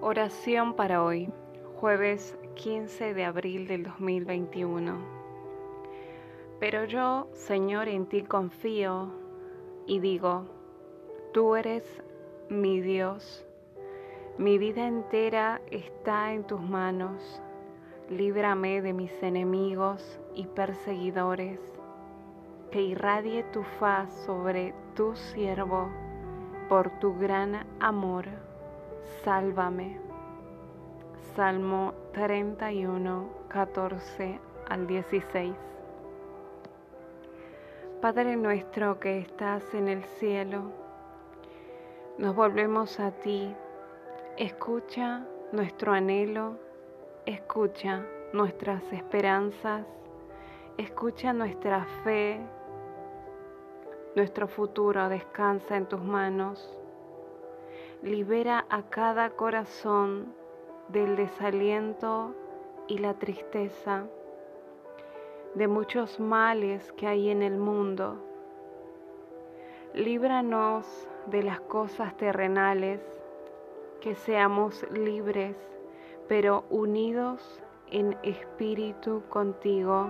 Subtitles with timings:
[0.00, 1.28] Oración para hoy,
[1.80, 4.96] jueves 15 de abril del 2021.
[6.60, 9.12] Pero yo, Señor, en ti confío
[9.88, 10.44] y digo,
[11.32, 11.82] tú eres
[12.48, 13.44] mi Dios.
[14.38, 17.42] Mi vida entera está en tus manos.
[18.08, 21.60] Líbrame de mis enemigos y perseguidores.
[22.70, 25.90] Que irradie tu faz sobre tu siervo
[26.68, 28.47] por tu gran amor
[29.24, 30.00] sálvame.
[31.34, 35.54] Salmo 31, 14 al 16.
[38.00, 40.72] Padre nuestro que estás en el cielo,
[42.16, 43.54] nos volvemos a ti.
[44.36, 46.58] Escucha nuestro anhelo,
[47.26, 49.86] escucha nuestras esperanzas,
[50.76, 52.40] escucha nuestra fe.
[54.16, 56.78] Nuestro futuro descansa en tus manos
[58.02, 60.32] libera a cada corazón
[60.88, 62.32] del desaliento
[62.86, 64.04] y la tristeza,
[65.54, 68.16] de muchos males que hay en el mundo.
[69.94, 73.00] Líbranos de las cosas terrenales,
[74.00, 75.56] que seamos libres,
[76.28, 80.08] pero unidos en espíritu contigo.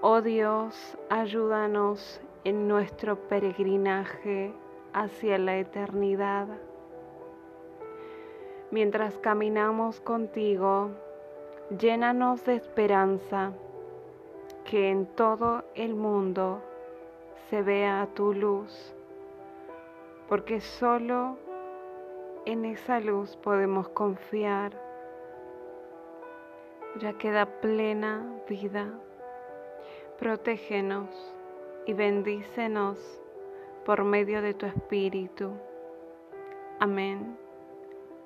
[0.00, 4.52] Oh Dios, ayúdanos en nuestro peregrinaje
[4.92, 6.48] hacia la eternidad.
[8.70, 10.90] Mientras caminamos contigo,
[11.78, 13.52] llénanos de esperanza,
[14.64, 16.60] que en todo el mundo
[17.48, 18.94] se vea tu luz,
[20.28, 21.38] porque solo
[22.44, 24.72] en esa luz podemos confiar.
[27.00, 28.88] Ya queda plena vida.
[30.18, 31.08] Protégenos
[31.86, 32.98] y bendícenos
[33.88, 35.50] por medio de tu Espíritu.
[36.78, 37.38] Amén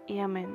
[0.09, 0.51] y amén.